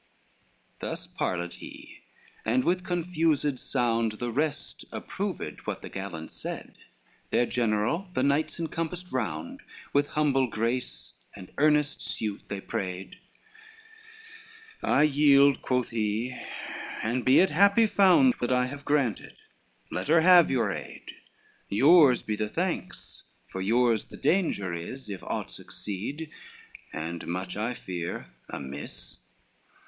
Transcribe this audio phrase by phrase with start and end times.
[0.01, 1.99] LXXXII Thus parleyed he,
[2.43, 6.73] and with confused sound, The rest approved what the gallant said,
[7.29, 9.61] Their general their knights encompassed round,
[9.93, 13.19] With humble grace, and earnest suit they prayed:
[14.81, 16.35] "I yield," quoth he,
[17.03, 19.35] "and it be happy found, What I have granted,
[19.91, 21.03] let her have your aid:
[21.69, 26.31] Yours be the thanks, for yours the danger is, If aught succeed,
[26.91, 29.19] as much I fear, amiss.